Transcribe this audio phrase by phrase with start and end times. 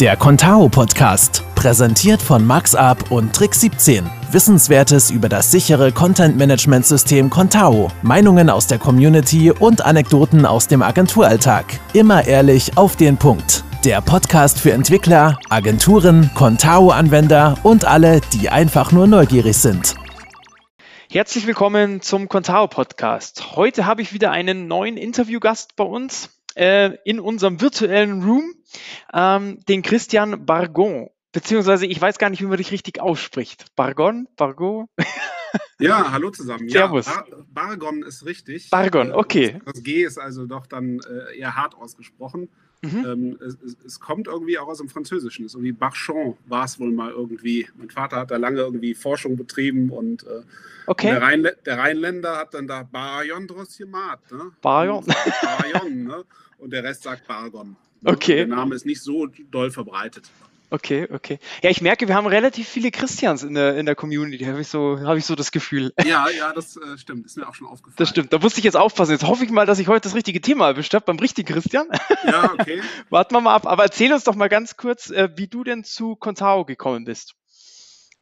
[0.00, 4.04] Der Contao Podcast, präsentiert von MaxUp und Trick 17.
[4.30, 10.68] Wissenswertes über das sichere Content Management System Contao, Meinungen aus der Community und Anekdoten aus
[10.68, 11.80] dem Agenturalltag.
[11.94, 13.64] Immer ehrlich auf den Punkt.
[13.86, 19.94] Der Podcast für Entwickler, Agenturen, Contao-Anwender und alle, die einfach nur neugierig sind.
[21.10, 23.56] Herzlich willkommen zum Contao Podcast.
[23.56, 28.54] Heute habe ich wieder einen neuen Interviewgast bei uns äh, in unserem virtuellen Room,
[29.12, 31.10] ähm, den Christian Bargon.
[31.32, 33.66] Beziehungsweise ich weiß gar nicht, wie man dich richtig ausspricht.
[33.76, 34.26] Bargon?
[34.36, 34.88] Bargo?
[35.78, 36.68] Ja, hallo zusammen.
[36.68, 37.06] Servus.
[37.06, 38.70] Ja, Bar Bargon ist richtig.
[38.70, 39.60] Bargon, Äh, okay.
[39.64, 42.48] Das, das G ist also doch dann äh, eher hart ausgesprochen.
[42.82, 43.04] Mhm.
[43.06, 45.46] Ähm, es, es, kommt irgendwie auch aus dem Französischen.
[45.46, 47.66] Es ist irgendwie Barchon war es wohl mal irgendwie.
[47.76, 50.42] Mein Vater hat da lange irgendwie Forschung betrieben und äh,
[50.86, 51.10] Okay.
[51.10, 54.30] der, Rheinlä der Rheinländer hat dann da Barjon draus gemacht.
[54.30, 54.52] Ne?
[54.62, 54.98] Barjon.
[54.98, 56.24] Und, Barjon, ne?
[56.58, 57.76] Und der Rest sagt Bargon.
[58.02, 58.12] Ne?
[58.12, 58.36] Okay.
[58.36, 60.30] Der Name ist nicht so doll verbreitet.
[60.68, 61.38] Okay, okay.
[61.62, 64.68] Ja, ich merke, wir haben relativ viele Christians in der, in der Community, habe ich,
[64.68, 65.92] so, hab ich so das Gefühl.
[66.04, 67.26] Ja, ja, das äh, stimmt.
[67.26, 67.96] Ist mir auch schon aufgefallen.
[67.98, 68.32] Das stimmt.
[68.32, 69.12] Da musste ich jetzt aufpassen.
[69.12, 71.86] Jetzt hoffe ich mal, dass ich heute das richtige Thema erwischt habe, beim richtigen Christian.
[72.24, 72.82] Ja, okay.
[73.10, 73.66] Warten wir mal ab.
[73.66, 77.34] Aber erzähl uns doch mal ganz kurz, äh, wie du denn zu Contao gekommen bist.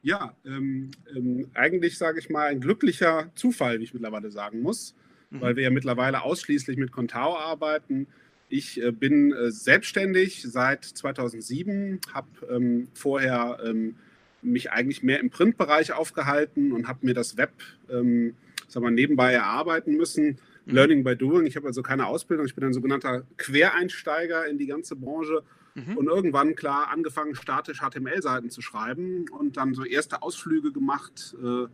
[0.03, 4.95] Ja, ähm, ähm, eigentlich sage ich mal ein glücklicher Zufall, wie ich mittlerweile sagen muss,
[5.31, 5.41] Mhm.
[5.41, 8.07] weil wir ja mittlerweile ausschließlich mit Contao arbeiten.
[8.49, 13.97] Ich äh, bin äh, selbstständig seit 2007, habe ähm, vorher ähm,
[14.43, 17.53] mich eigentlich mehr im Printbereich aufgehalten und habe mir das Web
[17.91, 18.35] ähm,
[18.69, 20.39] sag mal, nebenbei erarbeiten müssen.
[20.67, 20.75] Mhm.
[20.75, 21.47] Learning by doing.
[21.47, 22.47] Ich habe also keine Ausbildung.
[22.47, 25.43] Ich bin ein sogenannter Quereinsteiger in die ganze Branche.
[25.75, 25.97] Mhm.
[25.97, 31.35] Und irgendwann, klar, angefangen, statisch HTML-Seiten zu schreiben und dann so erste Ausflüge gemacht.
[31.43, 31.67] Äh,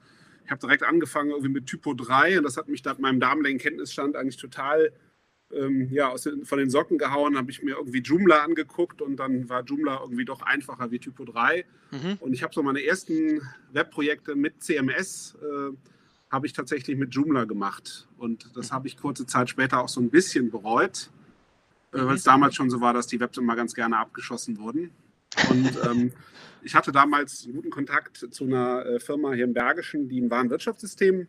[0.45, 3.59] Ich habe direkt angefangen irgendwie mit Typo 3 und das hat mich da meinem damaligen
[3.59, 4.91] Kenntnisstand eigentlich total
[5.53, 7.37] ähm, ja, aus den, von den Socken gehauen.
[7.37, 11.25] habe ich mir irgendwie Joomla angeguckt und dann war Joomla irgendwie doch einfacher wie Typo
[11.25, 11.65] 3.
[11.91, 12.19] Mhm.
[12.21, 15.75] Und ich habe so meine ersten Webprojekte mit CMS, äh,
[16.31, 18.07] habe ich tatsächlich mit Joomla gemacht.
[18.17, 21.11] Und das habe ich kurze Zeit später auch so ein bisschen bereut,
[21.93, 24.91] äh, weil es damals schon so war, dass die Webs immer ganz gerne abgeschossen wurden.
[25.51, 26.13] Und ähm,
[26.63, 30.31] ich hatte damals einen guten Kontakt zu einer äh, Firma hier im Bergischen, die ein
[30.31, 31.27] Warenwirtschaftssystem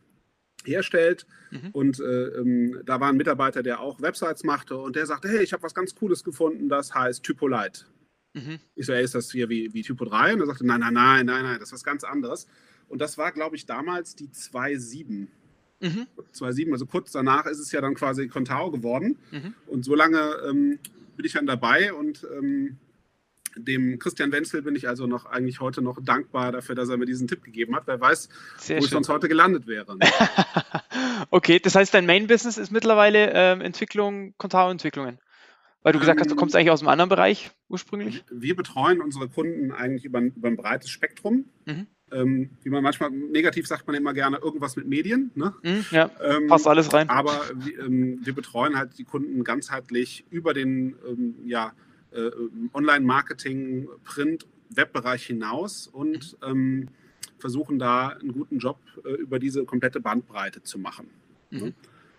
[0.68, 1.26] herstellt.
[1.52, 1.70] Mhm.
[1.72, 5.44] Und äh, ähm, da war ein Mitarbeiter, der auch Websites machte und der sagte, hey,
[5.44, 7.86] ich habe was ganz Cooles gefunden, das heißt Typolite.
[8.34, 8.60] Mhm.
[8.76, 10.34] Ich so, ey, ist das hier wie, wie Typo 3?
[10.34, 12.48] Und er sagte, nein, nein, nein, nein, nein, das ist was ganz anderes.
[12.88, 15.28] Und das war, glaube ich, damals die 2.7.
[15.82, 16.08] Mhm.
[16.34, 19.18] 2.7, also kurz danach ist es ja dann quasi Contao geworden.
[19.32, 19.54] Mhm.
[19.68, 20.80] Und so lange ähm,
[21.16, 22.78] bin ich dann dabei und ähm,
[23.56, 27.06] dem Christian Wenzel bin ich also noch eigentlich heute noch dankbar dafür, dass er mir
[27.06, 27.84] diesen Tipp gegeben hat.
[27.88, 28.96] Wer weiß, Sehr wo ich schön.
[28.98, 29.98] sonst heute gelandet wäre.
[31.32, 35.20] okay, das heißt, dein Main-Business ist mittlerweile ähm, Entwicklung, Contao-Entwicklungen.
[35.84, 38.24] Weil du gesagt hast, du Ähm, kommst eigentlich aus einem anderen Bereich ursprünglich.
[38.30, 41.46] Wir betreuen unsere Kunden eigentlich über ein, über ein breites Spektrum.
[41.66, 41.88] Mhm.
[42.12, 45.32] Ähm, wie man manchmal, negativ sagt man immer gerne irgendwas mit Medien.
[45.34, 45.54] Ne?
[45.64, 47.10] Mhm, ja, Ähm, passt alles rein.
[47.10, 51.72] Aber wir, ähm, wir betreuen halt die Kunden ganzheitlich über den ähm, ja,
[52.12, 52.30] äh,
[52.74, 56.88] Online-Marketing, Print, Webbereich hinaus und ähm,
[57.40, 61.08] versuchen da einen guten Job äh, über diese komplette Bandbreite zu machen.
[61.50, 61.74] Mhm.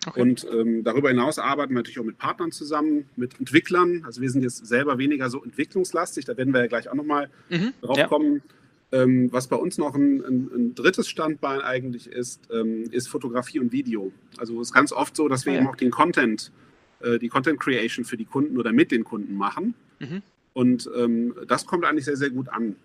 [0.05, 0.21] Okay.
[0.21, 4.03] Und ähm, darüber hinaus arbeiten wir natürlich auch mit Partnern zusammen, mit Entwicklern.
[4.05, 7.31] Also wir sind jetzt selber weniger so entwicklungslastig, da werden wir ja gleich auch nochmal
[7.51, 8.09] Mhm, drauf ja.
[8.09, 8.43] kommen.
[8.91, 13.59] Ähm, was bei uns noch ein, ein, ein drittes Standbein eigentlich ist, ähm, ist Fotografie
[13.61, 14.13] und Video.
[14.37, 15.61] Also es ist ganz oft so, dass wir Ah, ja.
[15.63, 16.53] eben auch den Content,
[17.03, 19.75] äh, die Content Creation für die Kunden oder mit den Kunden machen.
[20.01, 20.23] Mhm.
[20.55, 22.77] Und ähm, das kommt eigentlich sehr, sehr gut an.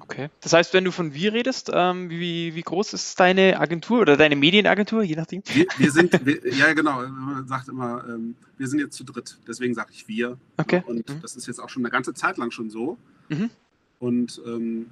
[0.00, 0.30] Okay.
[0.40, 4.16] Das heißt, wenn du von wir redest, ähm, wie, wie groß ist deine Agentur oder
[4.16, 5.42] deine Medienagentur, je nachdem?
[5.52, 9.36] Wir, wir sind, wir, ja genau, man sagt immer, ähm, wir sind jetzt zu dritt.
[9.46, 10.38] Deswegen sage ich wir.
[10.56, 10.82] Okay.
[10.86, 11.20] Und Mhm.
[11.20, 12.96] das ist jetzt auch schon eine ganze Zeit lang schon so.
[13.28, 13.50] Mhm.
[13.98, 14.86] Und ähm,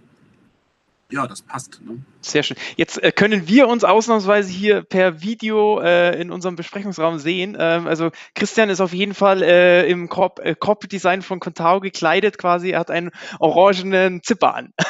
[1.10, 1.81] ja, das passt.
[1.84, 2.03] Ne?
[2.22, 2.56] Sehr schön.
[2.76, 7.56] Jetzt äh, können wir uns ausnahmsweise hier per Video äh, in unserem Besprechungsraum sehen.
[7.59, 11.81] Ähm, also Christian ist auf jeden Fall äh, im Corp äh, Corporate Design von Contao
[11.81, 12.70] gekleidet quasi.
[12.70, 14.73] Er hat einen orangenen Zipper an.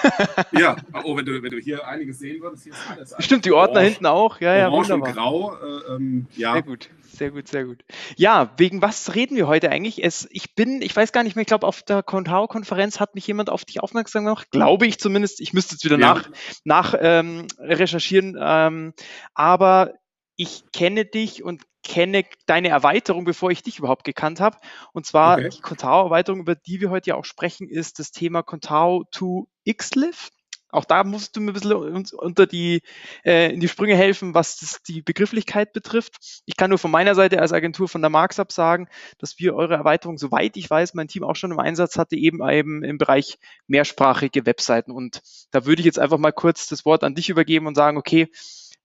[0.52, 3.24] Ja, oh, wenn du, wenn du hier einiges sehen würdest, hier ist alles.
[3.24, 4.40] Stimmt, die Ordner Orange- hinten auch.
[4.40, 5.12] Ja, ja, Orange und wunderbar.
[5.12, 6.52] Grau, äh, ähm, ja.
[6.52, 7.84] Sehr gut, sehr gut, sehr gut.
[8.16, 10.02] Ja, wegen was reden wir heute eigentlich?
[10.04, 13.26] Es, ich bin, ich weiß gar nicht mehr, ich glaube, auf der Contao-Konferenz hat mich
[13.26, 15.40] jemand auf dich aufmerksam gemacht, glaube ich zumindest.
[15.40, 16.14] Ich müsste jetzt wieder Ja.
[16.14, 16.30] nach,
[16.64, 18.36] nach ähm, recherchieren.
[18.40, 18.94] Ähm,
[19.34, 19.94] aber
[20.36, 24.56] ich kenne dich und kenne deine Erweiterung, bevor ich dich überhaupt gekannt habe.
[24.92, 25.50] Und zwar Okay.
[25.50, 30.30] die Contao-Erweiterung, über die wir heute ja auch sprechen, ist das Thema Contao to XLIF.
[30.74, 32.82] Auch da musst du mir ein bisschen unter die,
[33.24, 36.42] äh, in die Sprünge helfen, was das, die Begrifflichkeit betrifft.
[36.46, 38.88] Ich kann nur von meiner Seite als Agentur von der Marxup sagen,
[39.18, 42.46] dass wir eure Erweiterung, soweit ich weiß, mein Team auch schon im Einsatz hatte, eben,
[42.48, 43.38] eben im Bereich
[43.68, 44.90] mehrsprachige Webseiten.
[44.90, 45.22] Und
[45.52, 48.28] da würde ich jetzt einfach mal kurz das Wort an dich übergeben und sagen, okay,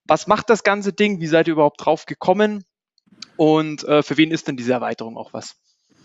[0.06, 1.19] was macht das ganze Ding?
[1.21, 2.65] Wie seid ihr überhaupt drauf gekommen?
[3.36, 5.56] Und äh, für wen ist denn diese Erweiterung auch was?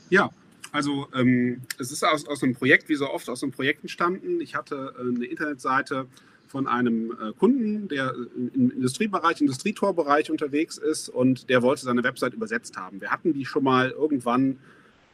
[0.09, 0.31] Ja,
[0.75, 4.41] also ähm, es ist aus, aus einem Projekt, wie so oft aus einem Projekt entstanden.
[4.41, 6.07] Ich hatte äh, eine Internetseite
[6.49, 12.35] von einem äh, Kunden, der im Industriebereich, Industrietorbereich unterwegs ist und der wollte seine Website
[12.35, 13.01] übersetzt haben.
[13.01, 14.59] Wir hatten die schon mal irgendwann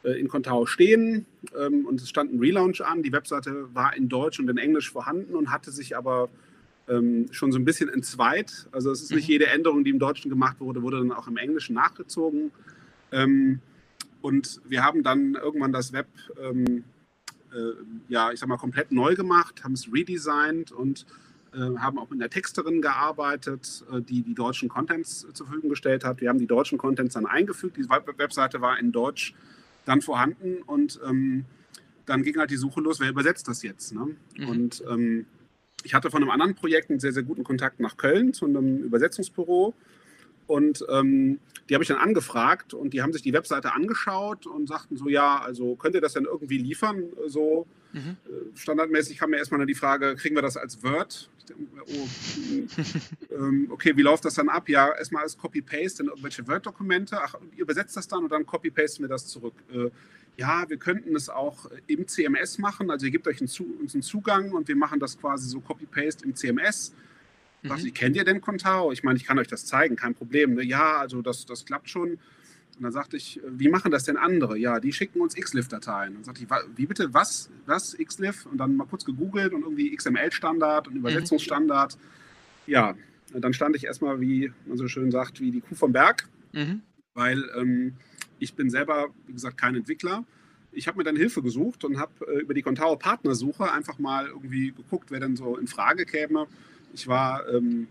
[0.03, 3.03] äh, in Contao stehen ähm, und es stand ein Relaunch an.
[3.03, 6.29] Die Webseite war in Deutsch und in Englisch vorhanden und hatte sich aber
[6.89, 8.67] ähm, schon so ein bisschen entzweit.
[8.71, 9.33] Also es ist nicht mhm.
[9.33, 12.49] jede Änderung, die im Deutschen gemacht wurde, wurde dann auch im Englischen nachgezogen.
[13.11, 13.59] Ähm,
[14.21, 16.07] und wir haben dann irgendwann das Web,
[16.41, 16.83] ähm,
[17.53, 17.73] äh,
[18.07, 21.05] ja, ich sag mal, komplett neu gemacht, haben es redesigned und
[21.53, 26.03] äh, haben auch mit einer Texterin gearbeitet, äh, die die deutschen Contents zur Verfügung gestellt
[26.03, 26.21] hat.
[26.21, 27.77] Wir haben die deutschen Contents dann eingefügt.
[27.77, 29.33] Die Webseite war in Deutsch
[29.85, 31.45] dann vorhanden und ähm,
[32.05, 33.93] dann ging halt die Suche los, wer übersetzt das jetzt?
[33.93, 34.15] Ne?
[34.37, 34.47] Mhm.
[34.49, 35.25] Und ähm,
[35.83, 38.77] ich hatte von einem anderen Projekt einen sehr, sehr guten Kontakt nach Köln zu einem
[38.83, 39.73] Übersetzungsbüro
[40.51, 41.39] und ähm,
[41.69, 45.07] die habe ich dann angefragt und die haben sich die Webseite angeschaut und sagten so,
[45.07, 47.05] ja, also könnt ihr das denn irgendwie liefern?
[47.27, 48.17] So mhm.
[48.25, 51.29] Äh, standardmäßig kam mir erstmal die Frage, kriegen wir das als Word?
[51.53, 52.07] Oh,
[53.35, 54.67] ähm, okay, wie läuft das dann ab?
[54.67, 57.17] Ja, erstmal als Copy-Paste in irgendwelche Word-Dokumente.
[57.21, 59.55] Ach, ihr übersetzt das dann und dann Copy-Pasten wir das zurück.
[59.73, 59.89] Äh,
[60.35, 62.91] ja, wir könnten es auch im CMS machen.
[62.91, 63.49] Also ihr gebt euch einen,
[63.79, 66.93] uns einen Zugang und wir machen das quasi so Copy-Paste im CMS.
[67.61, 67.71] Mhm.
[67.77, 68.91] Ich, kennt ihr denn Contao?
[68.91, 70.55] Ich meine, ich kann euch das zeigen, kein Problem.
[70.55, 70.63] Ne?
[70.63, 72.11] Ja, also das, das klappt schon.
[72.11, 74.57] Und dann sagte ich, wie machen das denn andere?
[74.57, 76.15] Ja, die schicken uns XLIF-Dateien.
[76.15, 78.45] Und sagte ich, wie bitte, was, was XLIF?
[78.47, 80.99] Und dann mal kurz gegoogelt und irgendwie XML-Standard und mhm.
[81.01, 81.95] Übersetzungsstandard.
[81.95, 82.01] Mhm.
[82.71, 82.95] Ja,
[83.33, 86.81] dann stand ich erstmal, wie man so schön sagt, wie die Kuh vom Berg, mhm.
[87.13, 87.93] weil ähm,
[88.39, 90.25] ich bin selber, wie gesagt, kein Entwickler.
[90.71, 94.27] Ich habe mir dann Hilfe gesucht und habe äh, über die Contao Partnersuche einfach mal
[94.27, 96.47] irgendwie geguckt, wer denn so in Frage käme.
[96.93, 97.87] Ich war ähm,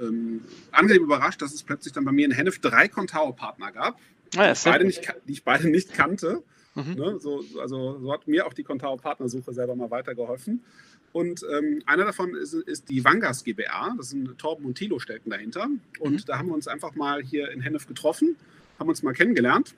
[0.00, 3.98] ähm, angenehm überrascht, dass es plötzlich dann bei mir in Hennef drei Contao-Partner gab,
[4.36, 6.42] ah, ja, die, beide nicht, die, ich beide nicht kannte.
[6.74, 6.94] Mhm.
[6.94, 10.64] Ne, so, also so hat mir auch die Contao-Partnersuche selber mal weitergeholfen.
[11.12, 13.94] Und ähm, einer davon ist, ist, die Wangas GBR.
[13.96, 15.68] Das sind Torben und Thilo stecken dahinter.
[16.00, 16.24] Und mhm.
[16.26, 18.34] da haben wir uns einfach mal hier in Hennef getroffen,
[18.80, 19.76] haben uns mal kennengelernt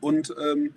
[0.00, 0.72] und ähm,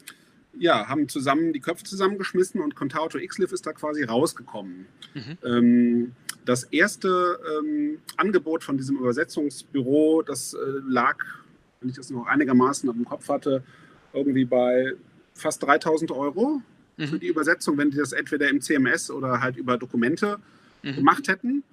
[0.58, 4.88] ja, haben zusammen die Köpfe zusammengeschmissen und Contao to XLIF ist da quasi rausgekommen.
[5.14, 5.38] Mhm.
[5.46, 6.16] Ähm,
[6.46, 10.58] das erste ähm, Angebot von diesem Übersetzungsbüro, das äh,
[10.88, 11.18] lag,
[11.80, 13.64] wenn ich das noch einigermaßen im Kopf hatte,
[14.14, 14.94] irgendwie bei
[15.34, 16.62] fast 3000 Euro
[16.98, 17.08] mhm.
[17.08, 20.40] für die Übersetzung, wenn die das entweder im CMS oder halt über Dokumente
[20.84, 20.96] mhm.
[20.96, 21.64] gemacht hätten.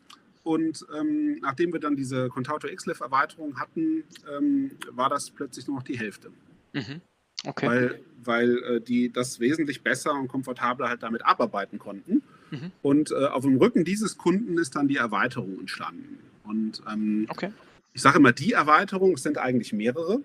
[0.43, 5.83] Und ähm, nachdem wir dann diese Contauto XLIF-Erweiterung hatten, ähm, war das plötzlich nur noch
[5.83, 6.31] die Hälfte.
[6.73, 7.01] Mhm.
[7.45, 7.67] Okay.
[7.67, 12.23] Weil, weil äh, die das wesentlich besser und komfortabler halt damit abarbeiten konnten.
[12.61, 12.73] Mhm.
[12.83, 16.19] Und äh, auf dem Rücken dieses Kunden ist dann die Erweiterung entstanden.
[16.45, 17.53] Und ähm, okay.
[17.93, 20.21] ich sage immer, die Erweiterung, es sind eigentlich mehrere.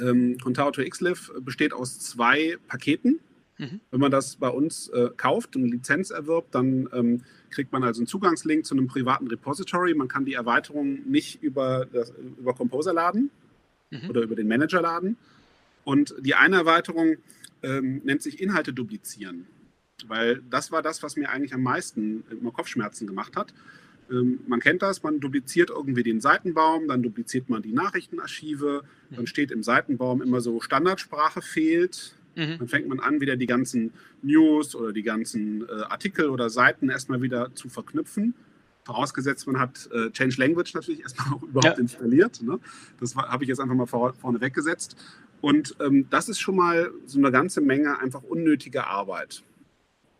[0.00, 3.20] Ähm, Contao XLIF besteht aus zwei Paketen.
[3.58, 3.80] Mhm.
[3.90, 7.82] Wenn man das bei uns äh, kauft und eine Lizenz erwirbt, dann ähm, kriegt man
[7.84, 9.94] also einen Zugangslink zu einem privaten Repository.
[9.94, 13.30] Man kann die Erweiterung nicht über, das, über Composer laden
[13.90, 14.10] mhm.
[14.10, 15.16] oder über den Manager laden.
[15.84, 17.16] Und die eine Erweiterung
[17.62, 19.46] ähm, nennt sich Inhalte duplizieren.
[20.06, 23.54] Weil das war das, was mir eigentlich am meisten immer Kopfschmerzen gemacht hat.
[24.10, 29.20] Ähm, man kennt das, man dupliziert irgendwie den Seitenbaum, dann dupliziert man die Nachrichtenarchive, dann
[29.20, 29.26] mhm.
[29.26, 32.14] steht im Seitenbaum immer so Standardsprache fehlt.
[32.36, 32.58] Mhm.
[32.58, 36.90] Dann fängt man an, wieder die ganzen News oder die ganzen äh, Artikel oder Seiten
[36.90, 38.34] erstmal wieder zu verknüpfen.
[38.84, 41.82] Vorausgesetzt, man hat äh, Change Language natürlich erstmal auch überhaupt ja.
[41.82, 42.42] installiert.
[42.42, 42.60] Ne?
[43.00, 44.96] Das habe ich jetzt einfach mal vor, vorne weggesetzt.
[45.40, 49.42] Und ähm, das ist schon mal so eine ganze Menge einfach unnötige Arbeit.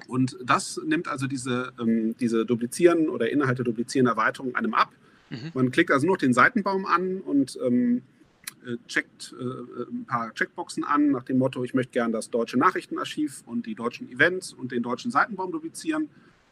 [0.09, 4.93] Und das nimmt also diese, ähm, diese duplizieren oder Inhalte duplizieren Erweiterung einem ab.
[5.31, 5.51] Mhm.
[5.55, 8.03] Man klickt also nur den Seitenbaum an und ähm,
[8.65, 12.59] äh, checkt äh, ein paar Checkboxen an nach dem Motto, ich möchte gerne das deutsche
[12.59, 16.09] Nachrichtenarchiv und die deutschen Events und den deutschen Seitenbaum duplizieren.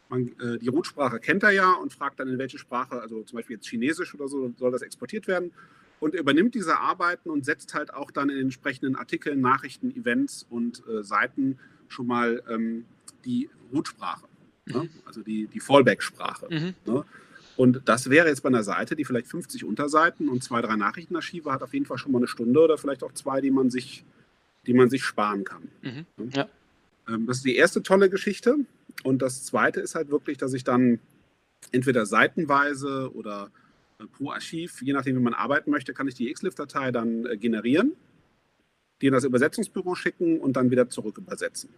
[0.08, 3.36] Man, äh, die Root-Sprache kennt er ja und fragt dann, in welche Sprache, also zum
[3.36, 5.52] Beispiel jetzt Chinesisch oder so, soll das exportiert werden.
[6.00, 10.46] Und übernimmt diese Arbeiten und setzt halt auch dann in den entsprechenden Artikeln, Nachrichten, Events
[10.50, 11.58] und äh, Seiten
[11.88, 12.84] schon mal ähm,
[13.24, 14.26] die Root-Sprache,
[14.66, 14.74] ne?
[14.74, 14.82] mhm.
[14.82, 14.88] ne?
[15.06, 16.46] also die, die Fallback-Sprache.
[16.50, 16.74] Mhm.
[16.86, 17.04] Ne?
[17.56, 21.52] Und das wäre jetzt bei einer Seite, die vielleicht 50 Unterseiten und zwei, drei Nachrichtenarchive
[21.52, 24.04] hat, auf jeden Fall schon mal eine Stunde oder vielleicht auch zwei, die man sich,
[24.66, 25.68] die man sich sparen kann.
[25.82, 26.06] Mhm.
[26.16, 26.30] Ne?
[26.34, 26.48] Ja.
[27.08, 28.56] Ähm, das ist die erste tolle Geschichte.
[29.02, 30.98] Und das Zweite ist halt wirklich, dass ich dann
[31.72, 33.50] entweder seitenweise oder
[33.98, 37.36] äh, pro Archiv, je nachdem, wie man arbeiten möchte, kann ich die XLIF-Datei dann äh,
[37.36, 37.92] generieren,
[39.00, 41.70] die in das Übersetzungsbüro schicken und dann wieder zurück übersetzen.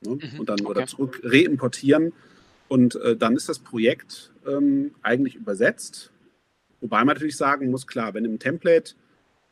[0.00, 0.14] Ne?
[0.14, 0.70] Mhm, und dann okay.
[0.70, 2.12] oder zurück reimportieren.
[2.68, 6.12] Und äh, dann ist das Projekt ähm, eigentlich übersetzt.
[6.80, 8.94] Wobei man natürlich sagen muss, klar, wenn im Template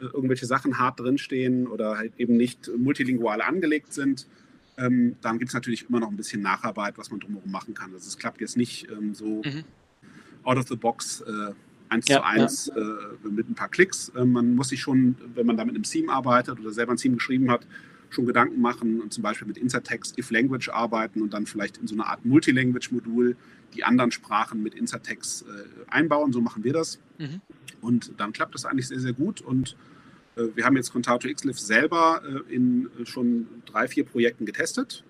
[0.00, 4.26] äh, irgendwelche Sachen hart drinstehen oder halt eben nicht multilingual angelegt sind,
[4.78, 7.92] ähm, dann gibt es natürlich immer noch ein bisschen Nacharbeit, was man drumherum machen kann.
[7.92, 9.64] Also es klappt jetzt nicht ähm, so mhm.
[10.44, 11.52] out of the box äh,
[11.88, 12.80] eins ja, zu eins ja.
[12.80, 14.10] äh, mit ein paar Klicks.
[14.10, 16.98] Äh, man muss sich schon, wenn man da mit einem Theme arbeitet oder selber ein
[16.98, 17.66] Theme geschrieben hat,
[18.10, 21.86] schon Gedanken machen und zum Beispiel mit Insertext if Language arbeiten und dann vielleicht in
[21.86, 23.36] so eine Art Multilanguage-Modul
[23.74, 26.32] die anderen Sprachen mit Insertext äh, einbauen.
[26.32, 26.98] So machen wir das.
[27.18, 27.40] Mhm.
[27.80, 29.40] Und dann klappt das eigentlich sehr, sehr gut.
[29.40, 29.76] Und
[30.36, 35.04] äh, wir haben jetzt Contato XLIF selber äh, in äh, schon drei, vier Projekten getestet.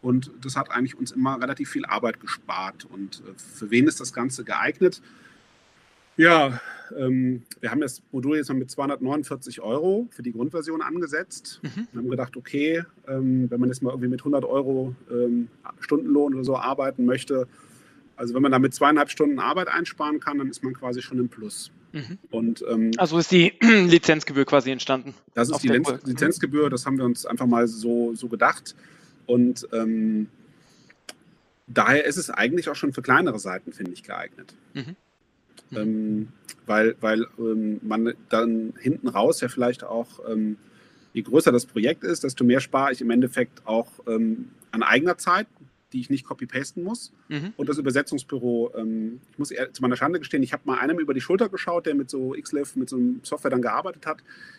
[0.00, 2.84] Und das hat eigentlich uns immer relativ viel Arbeit gespart.
[2.84, 5.00] Und äh, für wen ist das Ganze geeignet?
[6.18, 6.60] Ja,
[6.98, 11.60] ähm, wir haben das Modul jetzt mal mit 249 Euro für die Grundversion angesetzt.
[11.62, 11.86] Mhm.
[11.92, 15.46] Wir haben gedacht, okay, ähm, wenn man jetzt mal irgendwie mit 100 Euro ähm,
[15.78, 17.46] Stundenlohn oder so arbeiten möchte,
[18.16, 21.28] also wenn man damit zweieinhalb Stunden Arbeit einsparen kann, dann ist man quasi schon im
[21.28, 21.70] Plus.
[21.92, 22.18] Mhm.
[22.30, 25.14] Und, ähm, also ist die Lizenzgebühr quasi entstanden?
[25.34, 28.74] Das ist die Liz Lizenzgebühr, das haben wir uns einfach mal so, so gedacht.
[29.26, 30.26] Und ähm,
[31.68, 34.52] daher ist es eigentlich auch schon für kleinere Seiten, finde ich, geeignet.
[34.74, 34.96] Mhm.
[35.74, 36.28] Ähm,
[36.66, 40.56] weil weil ähm, man dann hinten raus ja vielleicht auch, ähm,
[41.12, 45.18] je größer das Projekt ist, desto mehr spare ich im Endeffekt auch ähm, an eigener
[45.18, 45.46] Zeit,
[45.92, 47.12] die ich nicht copy-pasten muss.
[47.28, 47.54] Mhm.
[47.56, 50.98] Und das Übersetzungsbüro, ähm, ich muss eher zu meiner Schande gestehen, ich habe mal einem
[50.98, 54.18] über die Schulter geschaut, der mit so XLIF, mit so einem Software dann gearbeitet hat.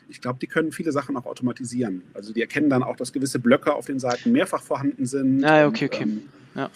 [0.10, 2.01] Ich glaube, die können viele Sachen auch automatisieren.
[2.15, 5.44] Also die erkennen dann auch, dass gewisse Blöcke auf den Seiten mehrfach vorhanden sind.
[5.44, 6.03] Ah, okay, und, okay.
[6.03, 6.22] Ähm,
[6.56, 6.72] ja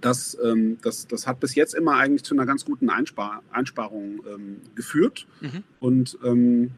[0.00, 4.20] das, ähm, das, das hat bis jetzt immer eigentlich zu einer ganz guten Einspar Einsparung
[4.32, 5.26] ähm, geführt.
[5.40, 5.64] Mhm.
[5.80, 6.70] Und ähm,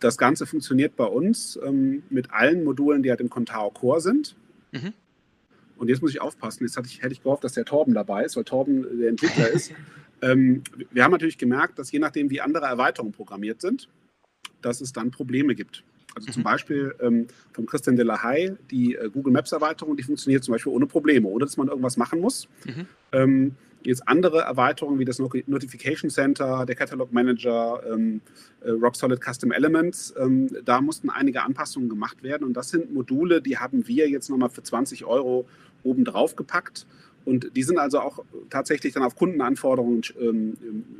[0.00, 4.36] das Ganze funktioniert bei uns ähm, mit allen Modulen, die halt im Contao Core sind.
[4.72, 4.92] Mhm.
[5.76, 6.64] Und jetzt muss ich aufpassen.
[6.64, 9.72] Jetzt ich, hätte ich gehofft, dass der Torben dabei ist, weil Torben der Entwickler ist.
[10.20, 13.88] Ähm, wir haben natürlich gemerkt, dass je nachdem, wie andere Erweiterungen programmiert sind,
[14.60, 15.84] dass es dann Probleme gibt.
[16.18, 16.44] Also zum mhm.
[16.44, 20.52] Beispiel ähm, von Christian de la Haye, die äh, Google Maps Erweiterung, die funktioniert zum
[20.52, 22.48] Beispiel ohne Probleme, ohne dass man irgendwas machen muss.
[22.64, 22.86] Mhm.
[23.12, 28.20] Ähm, jetzt andere Erweiterungen wie das Notification Center, der Catalog Manager, ähm,
[28.60, 32.44] äh, Rock Solid Custom Elements, ähm, da mussten einige Anpassungen gemacht werden.
[32.44, 35.46] Und das sind Module, die haben wir jetzt nochmal für 20 Euro
[35.84, 36.86] oben drauf gepackt.
[37.28, 40.56] Und die sind also auch tatsächlich dann auf Kundenanforderungen ähm,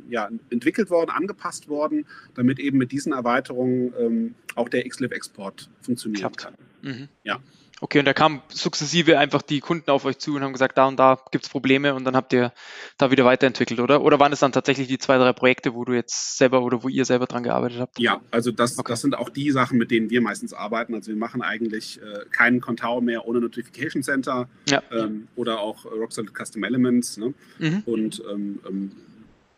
[0.09, 2.05] ja, entwickelt worden, angepasst worden,
[2.35, 6.37] damit eben mit diesen Erweiterungen ähm, auch der XLib-Export funktionieren Klappt.
[6.37, 6.53] kann.
[6.83, 7.07] Mhm.
[7.23, 7.39] Ja.
[7.81, 10.87] Okay, und da kamen sukzessive einfach die Kunden auf euch zu und haben gesagt, da
[10.87, 12.51] und da gibt es Probleme und dann habt ihr
[12.97, 14.01] da wieder weiterentwickelt, oder?
[14.01, 16.89] Oder waren es dann tatsächlich die zwei, drei Projekte, wo du jetzt selber oder wo
[16.89, 17.99] ihr selber dran gearbeitet habt?
[17.99, 18.91] Ja, also das, okay.
[18.91, 20.93] das sind auch die Sachen, mit denen wir meistens arbeiten.
[20.93, 24.83] Also wir machen eigentlich äh, keinen Contao mehr ohne Notification Center ja.
[24.91, 27.17] ähm, oder auch Rocksolid Custom Elements.
[27.17, 27.33] Ne?
[27.59, 27.83] Mhm.
[27.85, 28.91] Und ähm, ähm,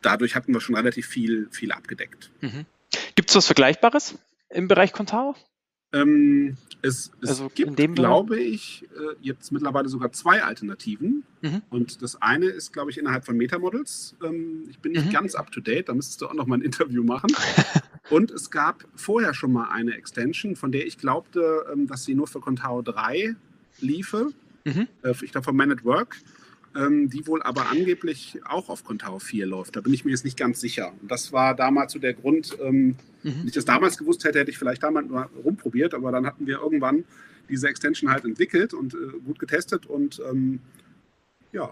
[0.01, 2.30] dadurch hatten wir schon relativ viel, viel abgedeckt.
[2.42, 2.66] Mhm.
[3.16, 4.16] Gibt es was Vergleichbares
[4.50, 5.36] im Bereich Contao?
[5.93, 11.24] Ähm, es, es also gibt, glaube ich, äh, jetzt mittlerweile sogar zwei Alternativen.
[11.41, 11.62] Mhm.
[11.69, 14.15] Und das eine ist, glaube ich, innerhalb von Metamodels.
[14.24, 15.12] Ähm, ich bin nicht mhm.
[15.12, 17.31] ganz up to date, da müsstest du auch noch mal ein Interview machen.
[18.10, 22.15] Und es gab vorher schon mal eine Extension, von der ich glaubte, ähm, dass sie
[22.15, 23.36] nur für Contao 3
[23.79, 24.31] liefe.
[24.65, 24.88] Mhm.
[25.03, 26.17] Äh, ich glaube, von Man at Work
[26.75, 29.75] ähm, die wohl aber angeblich auch auf Contao 4 läuft.
[29.75, 30.94] Da bin ich mir jetzt nicht ganz sicher.
[31.01, 33.40] Und das war damals so der Grund, ähm, mhm.
[33.40, 36.48] wenn ich das damals gewusst hätte, hätte ich vielleicht damals mal rumprobiert, aber dann hatten
[36.48, 37.04] wir irgendwann
[37.50, 40.60] diese Extension halt entwickelt und äh, gut getestet und ähm,
[41.51, 41.72] ja.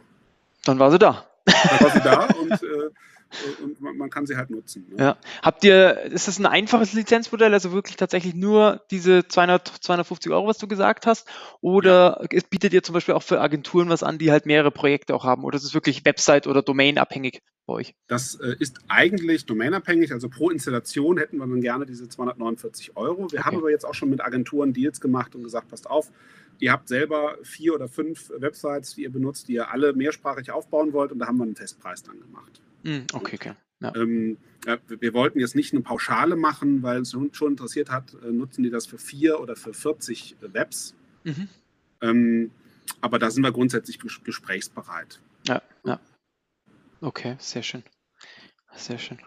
[0.66, 1.26] Dann war sie da.
[1.46, 2.90] Dann war sie da und äh,
[3.64, 4.88] und man, man, kann sie halt nutzen.
[4.90, 4.98] Ne?
[4.98, 5.18] Ja.
[5.42, 10.48] Habt ihr, ist das ein einfaches Lizenzmodell, also wirklich tatsächlich nur diese 200, 250 Euro,
[10.48, 11.28] was du gesagt hast?
[11.62, 12.42] Oder ja.
[12.50, 15.44] bietet ihr zum Beispiel auch für Agenturen was an, die halt mehrere Projekte auch haben?
[15.44, 17.96] Oder ist es wirklich Website- oder Domain-abhängig bei euch?
[18.08, 23.32] Das äh, ist eigentlich domainabhängig, also pro Installation hätten wir dann gerne diese 249 Euro.
[23.32, 23.44] Wir okay.
[23.44, 26.12] haben aber jetzt auch schon mit Agenturen Deals gemacht und gesagt, passt auf,
[26.60, 30.94] ihr habt selber vier oder fünf Websites, die ihr benutzt, die ihr alle mehrsprachig aufbauen
[30.94, 32.62] wollt und da haben wir einen Festpreis dann gemacht.
[32.84, 33.54] Hm, okay, okay.
[33.82, 33.96] Ja.
[33.96, 34.38] Ähm,
[34.88, 38.64] wir wollten jetzt nicht eine Pauschale machen, weil es uns schon interessiert hat, äh, nutzen
[38.64, 40.96] die das für vier oder für 40 Webs.
[41.24, 41.48] Mhm.
[42.02, 42.52] Ähm,
[43.02, 45.22] aber da sind wir grundsätzlich ges gesprächsbereit.
[45.48, 46.00] Ja, ja.
[47.02, 47.84] Okay, sehr schön.
[48.76, 49.20] Sehr schön.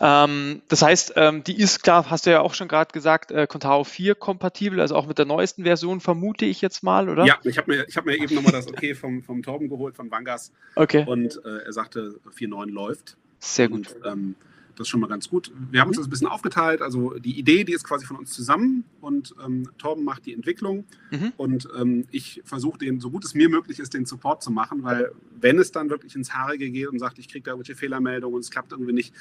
[0.00, 3.46] Ähm, das heißt, ähm, die ist klar, hast du ja auch schon gerade gesagt, äh,
[3.46, 7.24] Contao 4 kompatibel, also auch mit der neuesten Version, vermute ich jetzt mal, oder?
[7.24, 10.10] Ja, ich habe mir, hab mir eben nochmal das Okay vom, vom Torben geholt, von
[10.10, 10.52] Vangas.
[10.74, 11.04] Okay.
[11.06, 13.16] Und äh, er sagte, 4.9 läuft.
[13.38, 13.94] Sehr gut.
[13.94, 14.34] Und, ähm,
[14.76, 15.50] das ist schon mal ganz gut.
[15.70, 16.82] Wir haben uns das ein bisschen aufgeteilt.
[16.82, 20.84] Also die Idee, die ist quasi von uns zusammen und ähm, Torben macht die Entwicklung
[21.10, 21.32] Mhm.
[21.36, 24.82] und ähm, ich versuche den, so gut es mir möglich ist, den Support zu machen,
[24.82, 28.34] weil wenn es dann wirklich ins Haarige geht und sagt, ich kriege da irgendwelche Fehlermeldungen
[28.34, 29.14] und es klappt irgendwie nicht,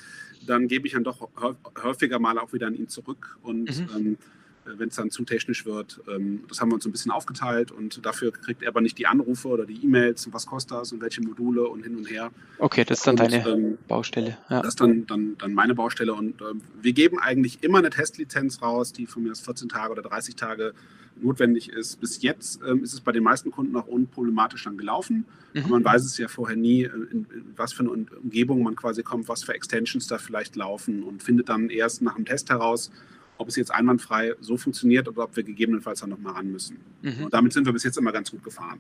[0.46, 3.88] dann gebe ich dann doch häu- häufiger mal auch wieder an ihn zurück und Mhm.
[3.96, 4.18] ähm,
[4.66, 7.72] wenn es dann zu technisch wird, ähm, das haben wir uns so ein bisschen aufgeteilt
[7.72, 10.92] und dafür kriegt er aber nicht die Anrufe oder die E-Mails und was kostet das
[10.92, 12.32] und welche Module und hin und her.
[12.58, 14.38] Okay, das ist dann und, deine ähm, Baustelle.
[14.50, 14.62] Ja.
[14.62, 16.14] das ist dann, dann, dann meine Baustelle.
[16.14, 19.92] Und ähm, wir geben eigentlich immer eine Testlizenz raus, die von mir aus 14 Tage
[19.92, 20.74] oder 30 Tage
[21.22, 22.00] notwendig ist.
[22.00, 25.26] Bis jetzt ähm, ist es bei den meisten Kunden auch unproblematisch dann gelaufen.
[25.54, 25.62] Mhm.
[25.62, 28.64] Aber man weiß es ja vorher nie, äh, in, in was für eine Un- Umgebung
[28.64, 32.26] man quasi kommt, was für Extensions da vielleicht laufen und findet dann erst nach dem
[32.26, 32.92] Test heraus,
[33.38, 36.78] ob es jetzt einwandfrei so funktioniert oder ob wir gegebenenfalls dann nochmal ran müssen.
[37.02, 37.26] Mhm.
[37.26, 38.80] Und damit sind wir bis jetzt immer ganz gut gefahren.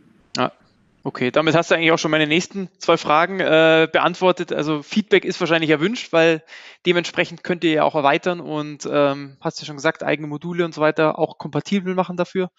[1.05, 4.51] Okay, damit hast du eigentlich auch schon meine nächsten zwei Fragen äh, beantwortet.
[4.51, 6.41] Also Feedback ist wahrscheinlich erwünscht, weil
[6.87, 10.73] dementsprechend könnt ihr ja auch erweitern und ähm, hast ja schon gesagt, eigene Module und
[10.73, 12.49] so weiter auch kompatibel machen dafür.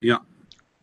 [0.00, 0.20] Ja.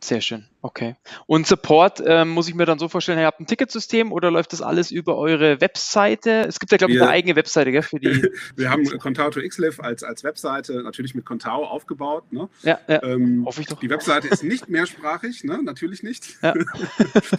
[0.02, 0.96] Sehr schön, okay.
[1.26, 4.54] Und Support ähm, muss ich mir dann so vorstellen, ihr habt ein Ticketsystem oder läuft
[4.54, 6.46] das alles über eure Webseite?
[6.48, 8.30] Es gibt ja, glaube ich, eine eigene Webseite, gell, für die.
[8.56, 12.32] Wir haben Contao to XLive als, als Webseite natürlich mit Contao aufgebaut.
[12.32, 12.50] Ne?
[12.64, 13.80] Ja, ja, Ähm, hoffe ich doch.
[13.80, 15.64] Die Webseite ist nicht mehrsprachig, ne?
[15.64, 16.38] natürlich nicht.
[16.44, 16.54] Ja.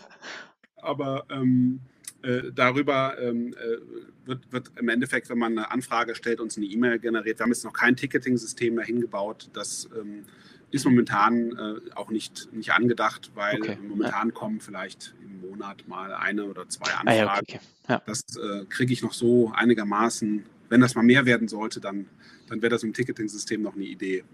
[0.77, 1.81] Aber ähm,
[2.23, 6.67] äh, darüber ähm, äh, wird, wird im Endeffekt, wenn man eine Anfrage stellt, uns eine
[6.67, 7.39] E-Mail generiert.
[7.39, 9.51] Wir haben jetzt noch kein Ticketing-System dahin gebaut.
[9.53, 10.25] Das ähm,
[10.71, 13.79] ist momentan äh, auch nicht, nicht angedacht, weil Okay.
[13.87, 17.17] momentan kommen vielleicht im Monat mal eine oder zwei Ah, Anfragen.
[17.19, 17.61] ja, okay, okay.
[17.89, 18.03] Ja.
[18.07, 20.45] Das äh, kriege ich noch so einigermaßen.
[20.69, 22.07] Wenn das mal mehr werden sollte, dann,
[22.49, 24.25] dann wäre das im Ticketing-System noch eine Idee.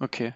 [0.00, 0.34] Okay.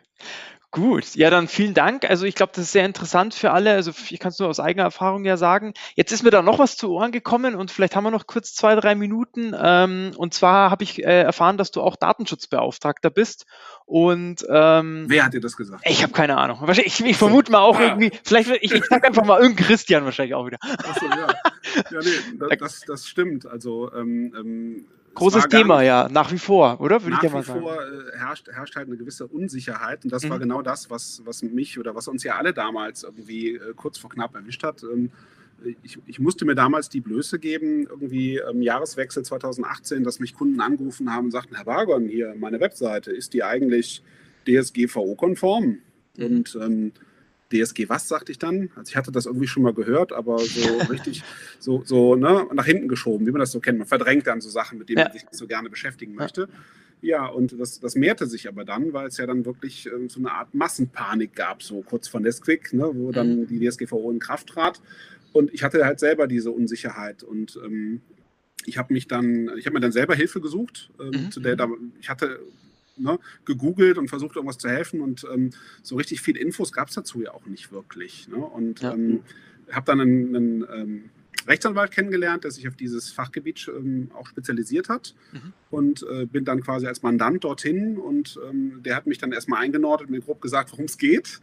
[0.72, 2.08] Gut, ja, dann vielen Dank.
[2.08, 3.72] Also ich glaube, das ist sehr interessant für alle.
[3.72, 5.74] Also ich kann es nur aus eigener Erfahrung ja sagen.
[5.96, 8.54] Jetzt ist mir da noch was zu Ohren gekommen und vielleicht haben wir noch kurz
[8.54, 9.52] zwei, drei Minuten.
[9.60, 13.46] Ähm, und zwar habe ich äh, erfahren, dass du auch Datenschutzbeauftragter bist.
[13.84, 15.82] Und ähm, Wer hat dir das gesagt?
[15.84, 16.58] ich habe keine Ahnung.
[16.60, 17.82] Wahrscheinlich, ich, ich vermute mal auch Ah.
[17.86, 20.58] irgendwie, vielleicht, ich, ich sag einfach mal irgendein Christian wahrscheinlich auch wieder.
[20.62, 21.26] Achso, ja.
[21.90, 23.44] ja nee, da- das, das stimmt.
[23.44, 27.02] Also, ähm, ähm, Großes war Thema, nicht- ja, nach wie vor, oder?
[27.02, 27.60] Würde Nach ich ja mal wie sagen.
[27.60, 30.04] vor äh, herrscht, herrscht halt eine gewisse Unsicherheit.
[30.04, 30.42] Und das war Mhm.
[30.42, 34.10] genau das, was, was mich oder was uns ja alle damals irgendwie äh, kurz vor
[34.10, 34.82] knapp erwischt hat.
[34.82, 35.10] Ähm,
[35.82, 40.58] ich, ich musste mir damals die Blöße geben, irgendwie im Jahreswechsel 2018, dass mich Kunden
[40.60, 44.02] angerufen haben und sagten, Herr Bargon, hier, meine Webseite, ist die eigentlich
[44.48, 45.78] DSGVO-konform?
[46.16, 46.24] Mhm.
[46.24, 46.92] Und ähm,
[47.52, 48.70] DSG was, sagte ich dann?
[48.76, 50.60] Also ich hatte das irgendwie schon mal gehört, aber so
[50.90, 51.22] richtig
[51.58, 53.78] so, so ne, nach hinten geschoben, wie man das so kennt.
[53.78, 55.04] Man verdrängt dann so Sachen, mit denen Ja.
[55.04, 56.48] man sich nicht so gerne beschäftigen möchte.
[57.02, 60.20] Ja, und das, das mehrte sich aber dann, weil es ja dann wirklich ähm, so
[60.20, 64.48] eine Art Massenpanik gab, so kurz vor Nesquik, ne, wo dann die DSGVO in Kraft
[64.48, 64.80] trat.
[65.32, 68.00] Und ich hatte halt selber diese Unsicherheit und ähm,
[68.66, 71.30] ich habe mich dann, ich habe mir dann selber Hilfe gesucht, ähm, Mhm.
[71.30, 71.68] zu der da,
[72.00, 72.38] ich hatte
[73.00, 75.50] ne, gegoogelt und versucht irgendwas zu helfen und ähm,
[75.82, 78.28] so richtig viel Infos gab es dazu ja auch nicht wirklich.
[78.28, 78.36] Ne?
[78.36, 78.92] Und Ja.
[78.92, 79.20] ähm,
[79.70, 81.10] habe dann einen, einen ähm,
[81.46, 85.52] Rechtsanwalt kennengelernt, der sich auf dieses Fachgebiet ähm, auch spezialisiert hat Mhm.
[85.70, 89.62] und äh, bin dann quasi als Mandant dorthin und ähm, der hat mich dann erstmal
[89.62, 91.40] eingenordet, mir grob gesagt, worum es geht.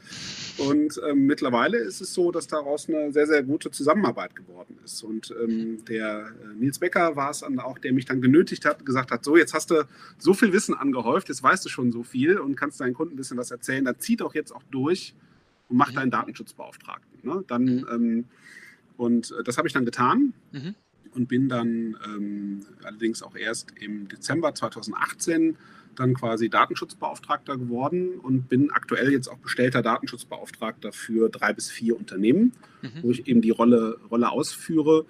[0.58, 5.04] Und ähm, mittlerweile ist es so, dass daraus eine sehr, sehr gute Zusammenarbeit geworden ist.
[5.04, 8.86] Und ähm, der äh, Nils Becker war es dann auch, der mich dann genötigt hat,
[8.86, 9.84] gesagt hat, so, jetzt hast du
[10.18, 13.18] so viel Wissen angehäuft, jetzt weißt du schon so viel und kannst deinen Kunden ein
[13.18, 15.14] bisschen was erzählen, dann zieh doch jetzt auch durch
[15.70, 15.96] und mach Mhm.
[15.96, 17.20] deinen Datenschutzbeauftragten.
[17.24, 17.44] Ne?
[17.48, 17.86] Dann, Mhm.
[17.92, 18.26] ähm,
[18.98, 20.76] und äh, das habe ich dann getan Mhm.
[21.14, 25.56] und bin dann ähm, allerdings auch erst im Dezember 2018
[25.96, 31.98] dann quasi Datenschutzbeauftragter geworden und bin aktuell jetzt auch bestellter Datenschutzbeauftragter für drei bis vier
[31.98, 32.90] Unternehmen, Mhm.
[33.02, 35.06] wo ich eben die Rolle, Rolle ausführe.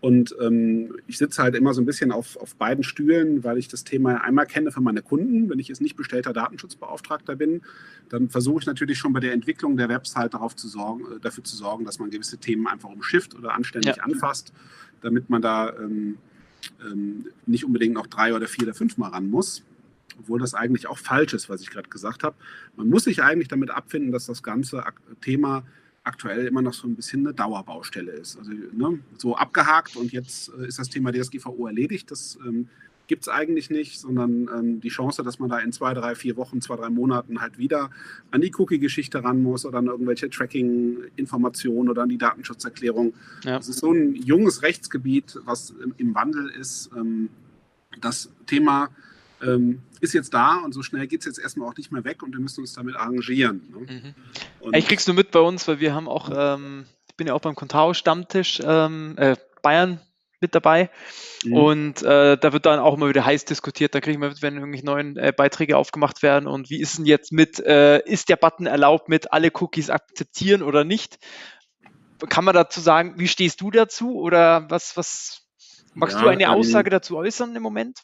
[0.00, 3.68] Und ähm, ich sitze halt immer so ein bisschen auf, auf beiden Stühlen, weil ich
[3.68, 5.48] das Thema einmal kenne von meinen Kunden.
[5.48, 7.62] Wenn ich jetzt nicht bestellter Datenschutzbeauftragter bin,
[8.10, 11.44] dann versuche ich natürlich schon bei der Entwicklung der Website darauf zu sorgen, äh, dafür
[11.44, 14.02] zu sorgen, dass man gewisse Themen einfach umschifft oder anständig Ja.
[14.04, 14.52] anfasst,
[15.00, 16.18] damit man da ähm,
[16.84, 19.62] ähm, nicht unbedingt noch drei oder vier oder fünf Mal ran muss.
[20.18, 22.36] Obwohl das eigentlich auch falsch ist, was ich gerade gesagt habe.
[22.76, 24.82] Man muss sich eigentlich damit abfinden, dass das ganze
[25.20, 25.64] Thema
[26.06, 28.38] aktuell immer noch so ein bisschen eine Dauerbaustelle ist.
[28.38, 32.10] Also ne, so abgehakt und jetzt äh, ist das Thema DSGVO erledigt.
[32.10, 32.68] Das ähm,
[33.08, 36.36] gibt es eigentlich nicht, sondern ähm, die Chance, dass man da in zwei, drei, vier
[36.36, 37.90] Wochen, zwei, drei Monaten halt wieder
[38.30, 43.14] an die Cookie-Geschichte ran muss oder an irgendwelche Tracking-Informationen oder an die Datenschutzerklärung.
[43.44, 43.56] Ja.
[43.56, 46.90] Das ist so ein junges Rechtsgebiet, was im, im Wandel ist.
[46.96, 47.30] Ähm,
[48.00, 48.90] das Thema
[49.42, 52.22] ähm, ist jetzt da und so schnell geht es jetzt erstmal auch nicht mehr weg
[52.22, 53.62] und wir müssen uns damit arrangieren.
[53.70, 54.14] Ne?
[54.64, 54.74] Mhm.
[54.74, 57.40] Ich kriegst du mit bei uns, weil wir haben auch, ähm, ich bin ja auch
[57.40, 60.00] beim Contao-Stammtisch ähm, äh, Bayern
[60.40, 60.90] mit dabei.
[61.44, 61.52] Mhm.
[61.52, 63.94] Und äh, da wird dann auch immer wieder heiß diskutiert.
[63.94, 66.46] Da kriegen wir mit, wenn irgendwelche neuen äh, Beiträge aufgemacht werden.
[66.46, 70.62] Und wie ist denn jetzt mit, äh, ist der Button erlaubt mit alle Cookies akzeptieren
[70.62, 71.18] oder nicht?
[72.28, 74.18] Kann man dazu sagen, wie stehst du dazu?
[74.18, 75.46] Oder was, was
[75.94, 78.02] magst ja, du eine ähm, Aussage dazu äußern im Moment?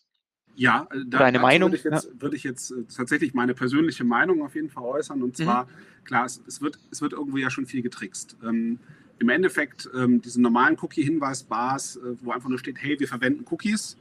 [0.55, 1.71] Ja, äh, da, Deine Meinung?
[1.73, 2.21] Würde ich jetzt, ja.
[2.21, 5.23] würde ich jetzt äh, tatsächlich meine persönliche Meinung auf jeden Fall äußern.
[5.23, 6.05] Und zwar, mhm.
[6.05, 8.37] klar, es, es, wird, es wird irgendwo ja schon viel getrickst.
[8.45, 8.79] Ähm,
[9.19, 13.97] im Endeffekt ähm, diese normalen Cookie-Hinweis-Bars, äh, wo einfach nur steht, hey, wir verwenden Cookies,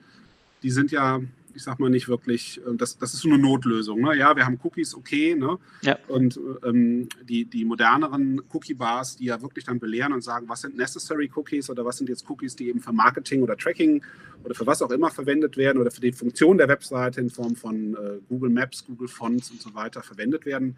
[0.63, 1.21] die sind ja,
[1.53, 4.01] ich sag mal nicht wirklich, äh, das, das ist so eine Notlösung.
[4.01, 4.17] Ne?
[4.17, 5.35] Ja, wir haben Cookies, okay.
[5.35, 5.57] Ne?
[5.81, 5.97] Ja.
[6.07, 10.77] Und ähm, die, die moderneren Cookie-Bars, die ja wirklich dann belehren und sagen, was sind
[10.77, 14.03] necessary Cookies oder was sind jetzt Cookies, die eben für Marketing oder Tracking
[14.43, 17.55] oder für was auch immer verwendet werden oder für die Funktion der Webseite in Form
[17.55, 20.75] von äh, Google Maps, Google Fonts und so weiter verwendet werden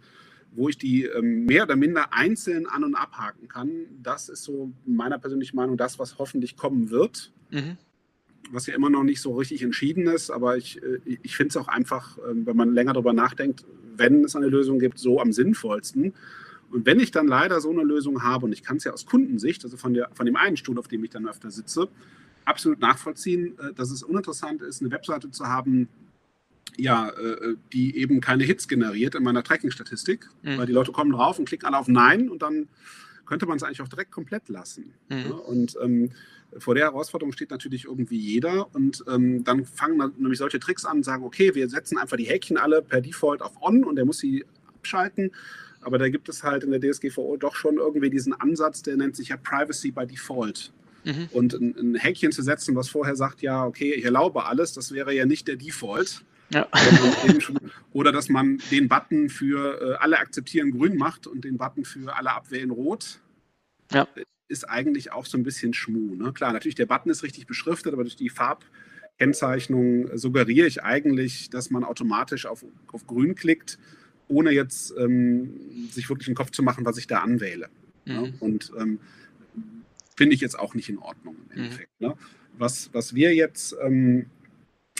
[0.56, 3.86] wo ich die ähm, mehr oder minder einzeln an- und abhaken kann.
[4.02, 7.32] Das ist so meiner persönlichen Meinung das, was hoffentlich kommen wird.
[7.50, 7.76] Mhm.
[8.50, 11.56] Was ja immer noch nicht so richtig entschieden ist, aber ich, äh, ich finde es
[11.56, 13.64] auch einfach, ähm, wenn man länger darüber nachdenkt,
[13.96, 16.12] wenn es eine Lösung gibt, so am sinnvollsten.
[16.70, 19.06] Und wenn ich dann leider so eine Lösung habe, und ich kann es ja aus
[19.06, 21.88] Kundensicht, also von, der, von dem einen Stuhl, auf dem ich dann öfter sitze,
[22.44, 25.88] absolut nachvollziehen, äh, dass es uninteressant ist, eine Webseite zu haben,
[26.76, 30.58] ja, äh, die eben keine Hits generiert in meiner Tracking-Statistik, mhm.
[30.58, 32.68] weil die Leute kommen drauf und klicken alle auf Nein und dann
[33.26, 34.94] könnte man es eigentlich auch direkt komplett lassen.
[35.08, 35.16] Mhm.
[35.16, 36.10] Ja, und ähm,
[36.58, 40.98] vor der Herausforderung steht natürlich irgendwie jeder und ähm, dann fangen nämlich solche Tricks an
[40.98, 44.04] und sagen, okay, wir setzen einfach die Häkchen alle per Default auf On und der
[44.04, 45.32] muss sie abschalten.
[45.80, 49.16] Aber da gibt es halt in der DSGVO doch schon irgendwie diesen Ansatz, der nennt
[49.16, 50.72] sich ja Privacy by Default.
[51.04, 51.28] Mhm.
[51.32, 54.92] Und ein, ein Häkchen zu setzen, was vorher sagt, ja, okay, ich erlaube alles, das
[54.92, 56.24] wäre ja nicht der Default.
[56.50, 56.68] Ja.
[57.92, 62.16] Oder dass man den Button für äh, alle akzeptieren grün macht und den Button für
[62.16, 63.20] alle abwählen rot.
[63.92, 64.06] Ja.
[64.48, 66.14] Ist eigentlich auch so ein bisschen Schmu.
[66.14, 66.32] Ne?
[66.32, 71.70] Klar, natürlich, der Button ist richtig beschriftet, aber durch die Farbkennzeichnung suggeriere ich eigentlich, dass
[71.70, 73.78] man automatisch auf, auf grün klickt,
[74.28, 77.68] ohne jetzt ähm, sich wirklich einen Kopf zu machen, was ich da anwähle.
[78.04, 78.14] Ne?
[78.14, 78.22] Mhm.
[78.22, 78.34] Ne?
[78.40, 79.00] Und ähm,
[80.16, 81.64] finde ich jetzt auch nicht in Ordnung im mhm.
[81.64, 82.00] Endeffekt.
[82.00, 82.08] Mhm.
[82.08, 82.14] Ne?
[82.56, 84.26] Was, was wir jetzt ähm,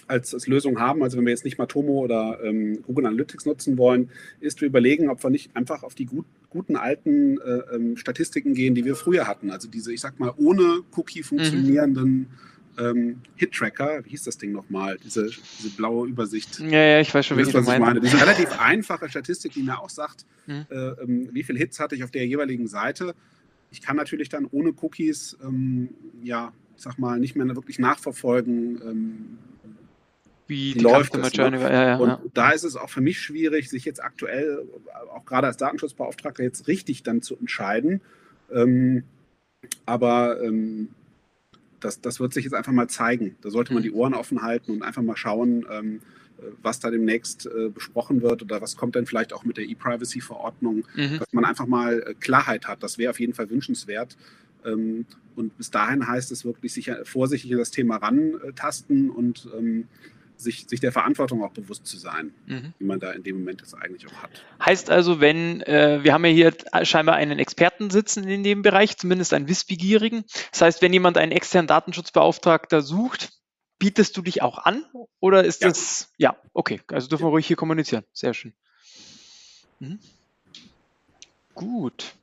[0.06, 3.78] als, als Lösung haben, also wenn wir jetzt nicht Matomo oder ähm, Google Analytics nutzen
[3.78, 7.96] wollen, ist wir überlegen, ob wir nicht einfach auf die gut, guten alten äh, ähm,
[7.96, 9.50] Statistiken gehen, die wir früher hatten.
[9.50, 11.24] Also diese, ich sag mal, ohne Cookie mhm.
[11.24, 12.26] funktionierenden mhm.
[12.78, 16.60] ähm, Hit-Tracker, wie hieß das Ding nochmal, diese, diese blaue Übersicht.
[16.60, 18.00] Ja, ja, ich weiß schon, wie was ich meine.
[18.00, 20.66] Diese relativ einfache Statistik, die mir auch sagt, mhm.
[20.70, 23.14] äh, ähm, wie viele Hits hatte ich auf der jeweiligen Seite.
[23.70, 25.88] Ich kann natürlich dann ohne Cookies, ähm,
[26.22, 29.38] ja, ich sag mal, nicht mehr wirklich nachverfolgen, ähm,
[30.46, 31.58] wie die läuft es, ne?
[31.58, 32.20] ja, ja, und ja.
[32.34, 34.66] da ist es auch für mich schwierig, sich jetzt aktuell,
[35.14, 38.00] auch gerade als Datenschutzbeauftragter, jetzt richtig dann zu entscheiden.
[38.52, 39.04] Ähm,
[39.86, 40.90] aber ähm,
[41.80, 43.36] das, das wird sich jetzt einfach mal zeigen.
[43.42, 43.84] Da sollte man mhm.
[43.84, 46.00] die Ohren offen halten und einfach mal schauen, ähm,
[46.62, 50.84] was da demnächst äh, besprochen wird oder was kommt dann vielleicht auch mit der E-Privacy-Verordnung,
[50.94, 51.18] mhm.
[51.18, 52.82] dass man einfach mal äh, Klarheit hat.
[52.82, 54.16] Das wäre auf jeden Fall wünschenswert.
[54.64, 59.88] Ähm, und bis dahin heißt es wirklich sich vorsichtig in das Thema rantasten und ähm,
[60.36, 62.74] sich, sich der Verantwortung auch bewusst zu sein, mhm.
[62.78, 64.30] die man da in dem Moment jetzt eigentlich auch hat.
[64.64, 66.52] Heißt also, wenn, äh, wir haben ja hier
[66.84, 70.24] scheinbar einen Experten sitzen in dem Bereich, zumindest einen Wissbegierigen.
[70.50, 73.32] Das heißt, wenn jemand einen externen Datenschutzbeauftragter sucht,
[73.78, 74.84] bietest du dich auch an?
[75.20, 75.68] Oder ist ja.
[75.68, 78.04] das, ja, okay, also dürfen wir ruhig hier kommunizieren.
[78.12, 78.52] Sehr schön.
[79.80, 79.98] Mhm.
[81.54, 82.14] Gut.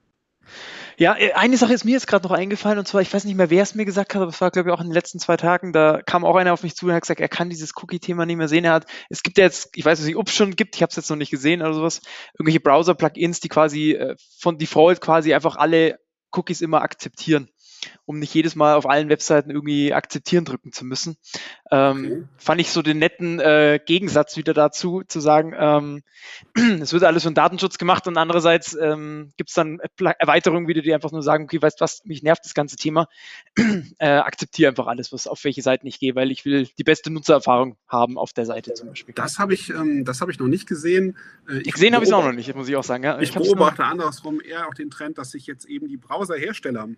[0.98, 3.36] Ja, äh, eine Sache ist mir jetzt gerade noch eingefallen und zwar, ich weiß nicht
[3.36, 5.20] mehr, wer es mir gesagt hat, aber es war, glaube ich, auch in den letzten
[5.20, 7.72] zwei Tagen, da kam auch einer auf mich zu und hat gesagt, er kann dieses
[7.76, 8.66] Cookie-Thema nicht mehr sehen.
[8.66, 10.90] Er hat, es gibt ja jetzt, ich weiß nicht, ob es schon gibt, ich habe
[10.90, 12.02] es jetzt noch nicht gesehen oder sowas,
[12.34, 16.00] irgendwelche Browser-Plugins, die quasi äh, von Default quasi einfach alle
[16.32, 17.50] Cookies immer akzeptieren
[18.06, 21.18] um nicht jedes Mal auf allen Webseiten irgendwie akzeptieren drücken zu müssen.
[21.72, 22.24] Ähm, okay.
[22.38, 26.04] Fand ich so den netten äh, Gegensatz wieder dazu, zu sagen, ähm,
[26.82, 29.80] es wird alles von Datenschutz gemacht und andererseits ähm, gibt es dann
[30.20, 33.08] Erweiterungen wieder, die einfach nur sagen, okay, weißt was, mich nervt das ganze Thema,
[33.98, 37.12] äh, akzeptiere einfach alles, was auf welche Seiten ich gehe, weil ich will die beste
[37.12, 39.14] Nutzererfahrung haben auf der Seite zum Beispiel.
[39.16, 41.18] Das habe ich, ähm, das ich noch nicht gesehen.
[41.50, 43.04] Äh, ich gesehen habe ich es auch noch nicht, muss ich auch sagen.
[43.04, 43.20] Ja.
[43.20, 46.90] Ich, ich beobachte andersrum eher auch den Trend, dass sich jetzt eben die Browserhersteller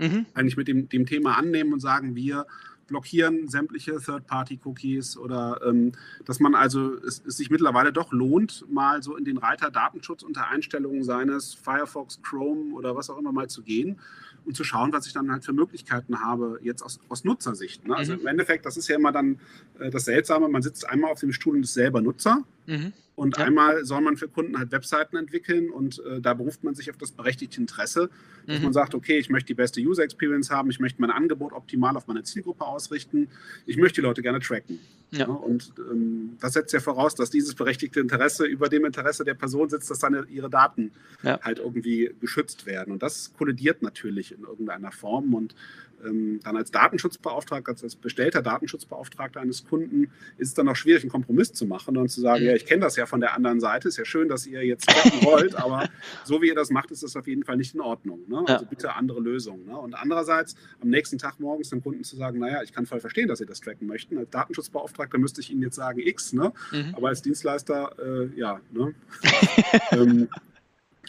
[0.00, 0.26] mhm.
[0.34, 2.46] eigentlich mit dem, dem Thema annehmen und sagen, wir
[2.90, 5.92] blockieren sämtliche Third-Party-Cookies oder ähm,
[6.24, 10.22] dass man also es, es, sich mittlerweile doch lohnt, mal so in den Reiter Datenschutz
[10.24, 14.00] unter Einstellungen seines Firefox, Chrome oder was auch immer mal zu gehen
[14.44, 17.86] und zu schauen, was ich dann halt für Möglichkeiten habe, jetzt aus, aus Nutzersicht.
[17.86, 17.96] Ne?
[17.96, 18.20] Also mhm.
[18.20, 19.38] im Endeffekt, das ist ja immer dann
[19.78, 22.44] äh, das Seltsame, man sitzt einmal auf dem Stuhl und ist selber Nutzer.
[22.70, 22.92] Mhm.
[23.16, 23.44] Und ja.
[23.44, 26.96] einmal soll man für Kunden halt Webseiten entwickeln und äh, da beruft man sich auf
[26.96, 28.08] das berechtigte Interesse,
[28.46, 28.64] dass mhm.
[28.64, 31.96] man sagt, okay, ich möchte die beste User Experience haben, ich möchte mein Angebot optimal
[31.96, 33.28] auf meine Zielgruppe ausrichten,
[33.66, 34.78] ich möchte die Leute gerne tracken.
[35.10, 35.26] Ja.
[35.26, 39.34] Ja, und ähm, das setzt ja voraus, dass dieses berechtigte Interesse über dem Interesse der
[39.34, 40.92] Person sitzt, dass dann ihre Daten
[41.24, 42.92] halt irgendwie geschützt werden.
[42.92, 45.34] Und das kollidiert natürlich in irgendeiner Form.
[45.34, 45.56] Und
[46.04, 51.10] ähm, dann als Datenschutzbeauftragter, als bestellter Datenschutzbeauftragter eines Kunden ist es dann auch schwierig, einen
[51.10, 52.50] Kompromiss zu machen und zu sagen, mhm.
[52.50, 54.88] ja, ich kenne das ja von der anderen Seite, ist ja schön, dass ihr jetzt
[54.88, 55.88] tracken wollt, aber
[56.24, 58.20] so wie ihr das macht, ist das auf jeden Fall nicht in Ordnung.
[58.28, 58.42] Ne?
[58.46, 59.66] Also bitte andere Lösungen.
[59.66, 59.76] Ne?
[59.76, 63.28] Und andererseits am nächsten Tag morgens dem Kunden zu sagen, naja, ich kann voll verstehen,
[63.28, 64.18] dass Sie das tracken möchten.
[64.18, 66.52] Als Datenschutzbeauftragter müsste ich Ihnen jetzt sagen X, ne?
[66.72, 66.94] Mhm.
[66.96, 68.60] aber als Dienstleister, äh, ja.
[68.72, 68.94] Ne?
[69.92, 70.28] ähm,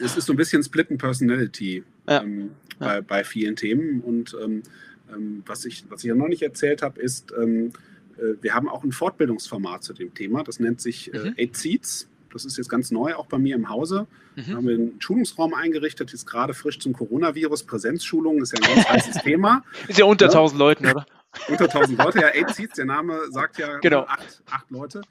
[0.02, 1.84] es ist so ein bisschen Splitten Personality.
[2.08, 2.22] Ja.
[2.22, 4.02] Ähm, bei, bei vielen Themen.
[4.02, 4.64] Und ähm,
[5.14, 7.72] ähm, was, ich, was ich ja noch nicht erzählt habe, ist, ähm,
[8.18, 10.44] äh, wir haben auch ein Fortbildungsformat zu dem Thema.
[10.44, 11.36] Das nennt sich äh, mhm.
[11.38, 12.08] Eight Seats.
[12.34, 14.08] Das ist jetzt ganz neu, auch bei mir im Hause.
[14.36, 14.44] Mhm.
[14.48, 17.64] Da haben wir einen Schulungsraum eingerichtet, jetzt gerade frisch zum Coronavirus.
[17.64, 19.64] Präsenzschulung ist ja ein ganz heißes Thema.
[19.88, 20.32] Ist ja unter ja.
[20.32, 21.06] 1000 Leuten, oder?
[21.48, 24.02] unter 1000 Leute, ja, Eight Seats, der Name sagt ja genau.
[24.04, 25.02] acht, acht Leute.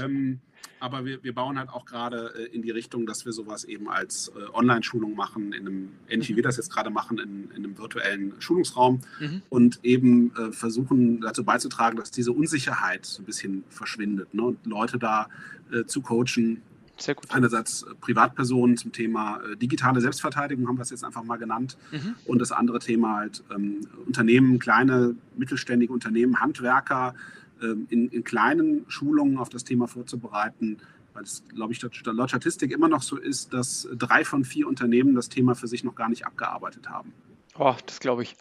[0.00, 0.40] Ähm,
[0.80, 3.88] aber wir, wir bauen halt auch gerade äh, in die Richtung, dass wir sowas eben
[3.88, 7.64] als äh, Online-Schulung machen, in einem, ähnlich wie wir das jetzt gerade machen, in, in
[7.64, 9.42] einem virtuellen Schulungsraum mhm.
[9.48, 14.42] und eben äh, versuchen dazu beizutragen, dass diese Unsicherheit so ein bisschen verschwindet ne?
[14.42, 15.28] und Leute da
[15.72, 16.62] äh, zu coachen.
[16.98, 17.30] Sehr gut.
[17.30, 21.76] Einerseits äh, Privatpersonen zum Thema äh, digitale Selbstverteidigung, haben wir es jetzt einfach mal genannt.
[21.92, 22.14] Mhm.
[22.24, 27.14] Und das andere Thema halt ähm, Unternehmen, kleine, mittelständige Unternehmen, Handwerker,
[27.60, 30.78] in, in, kleinen Schulungen auf das Thema vorzubereiten,
[31.14, 35.14] weil es, glaube ich, laut Statistik immer noch so ist, dass drei von vier Unternehmen
[35.14, 37.12] das Thema für sich noch gar nicht abgearbeitet haben.
[37.58, 38.36] Oh, das glaube ich.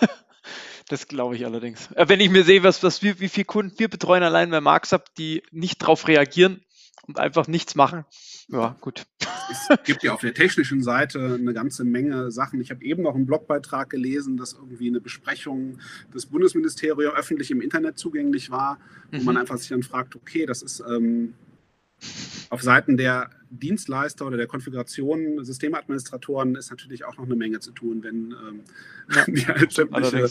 [0.88, 1.90] das glaube ich allerdings.
[1.92, 4.60] Äh, wenn ich mir sehe, was, was wir, wie viele Kunden wir betreuen allein bei
[4.60, 6.64] Marksab, die nicht darauf reagieren
[7.06, 8.04] und einfach nichts machen,
[8.48, 9.04] ja, gut.
[9.50, 12.60] Es gibt ja auf der technischen Seite eine ganze Menge Sachen.
[12.60, 15.78] Ich habe eben noch einen Blogbeitrag gelesen, dass irgendwie eine Besprechung
[16.14, 18.78] des Bundesministeriums öffentlich im Internet zugänglich war,
[19.12, 19.24] wo mhm.
[19.24, 21.34] man einfach sich dann fragt, okay, das ist ähm,
[22.50, 27.72] auf Seiten der Dienstleister oder der Konfiguration, Systemadministratoren ist natürlich auch noch eine Menge zu
[27.72, 28.60] tun, wenn ähm,
[29.14, 30.28] ja, die halt sämtliche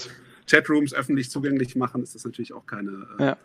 [0.49, 3.37] Chatrooms öffentlich zugänglich machen, ist das natürlich auch keine äh, ja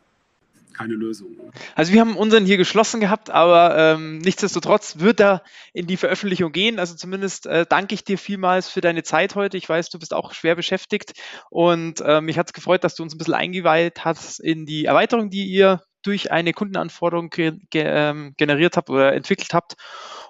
[0.78, 1.36] keine Lösung.
[1.74, 6.52] Also wir haben unseren hier geschlossen gehabt, aber ähm, nichtsdestotrotz wird er in die Veröffentlichung
[6.52, 6.78] gehen.
[6.78, 9.56] Also zumindest äh, danke ich dir vielmals für deine Zeit heute.
[9.56, 11.14] Ich weiß, du bist auch schwer beschäftigt
[11.50, 14.84] und äh, mich hat es gefreut, dass du uns ein bisschen eingeweiht hast in die
[14.84, 19.76] Erweiterung, die ihr durch eine Kundenanforderung ge ge ähm, generiert habt oder entwickelt habt.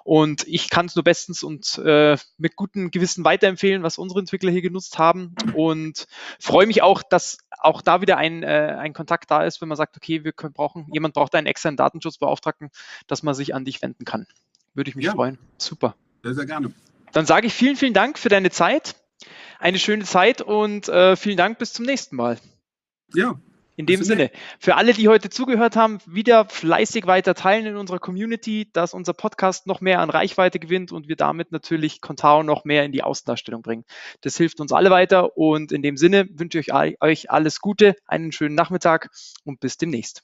[0.03, 4.51] Und ich kann es nur bestens und äh, mit gutem Gewissen weiterempfehlen, was unsere Entwickler
[4.51, 5.35] hier genutzt haben.
[5.53, 6.05] Und
[6.37, 9.77] freue mich auch, dass auch da wieder ein, äh, ein Kontakt da ist, wenn man
[9.77, 12.71] sagt, okay, wir können, brauchen, jemand braucht einen externen Datenschutzbeauftragten,
[13.07, 14.27] dass man sich an dich wenden kann.
[14.73, 15.13] Würde ich mich ja.
[15.13, 15.37] freuen.
[15.57, 15.95] Super.
[16.23, 16.73] Sehr, sehr gerne.
[17.13, 18.95] Dann sage ich vielen, vielen Dank für deine Zeit.
[19.59, 22.37] Eine schöne Zeit und äh, vielen Dank bis zum nächsten Mal.
[23.13, 23.39] Ja,
[23.79, 27.99] in dem Sinne, für alle, die heute zugehört haben, wieder fleißig weiter teilen in unserer
[27.99, 32.65] Community, dass unser Podcast noch mehr an Reichweite gewinnt und wir damit natürlich Contao noch
[32.65, 33.85] mehr in die Außendarstellung bringen.
[34.19, 38.33] Das hilft uns alle weiter und in dem Sinne wünsche ich euch alles Gute, einen
[38.33, 39.11] schönen Nachmittag
[39.45, 40.23] und bis demnächst.